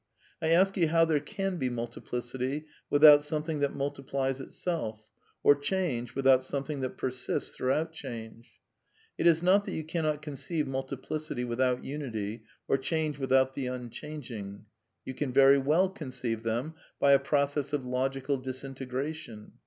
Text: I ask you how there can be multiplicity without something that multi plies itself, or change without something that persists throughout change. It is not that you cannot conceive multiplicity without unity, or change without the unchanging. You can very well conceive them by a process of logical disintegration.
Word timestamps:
I 0.41 0.47
ask 0.47 0.77
you 0.77 0.87
how 0.87 1.05
there 1.05 1.19
can 1.19 1.57
be 1.57 1.69
multiplicity 1.69 2.65
without 2.89 3.23
something 3.23 3.59
that 3.59 3.75
multi 3.75 4.01
plies 4.01 4.41
itself, 4.41 5.05
or 5.43 5.53
change 5.53 6.15
without 6.15 6.43
something 6.43 6.79
that 6.79 6.97
persists 6.97 7.55
throughout 7.55 7.93
change. 7.93 8.53
It 9.19 9.27
is 9.27 9.43
not 9.43 9.63
that 9.65 9.73
you 9.75 9.83
cannot 9.83 10.23
conceive 10.23 10.65
multiplicity 10.65 11.43
without 11.43 11.83
unity, 11.83 12.45
or 12.67 12.79
change 12.79 13.19
without 13.19 13.53
the 13.53 13.67
unchanging. 13.67 14.65
You 15.05 15.13
can 15.13 15.31
very 15.31 15.59
well 15.59 15.87
conceive 15.87 16.41
them 16.41 16.73
by 16.99 17.11
a 17.11 17.19
process 17.19 17.71
of 17.71 17.85
logical 17.85 18.37
disintegration. 18.37 19.51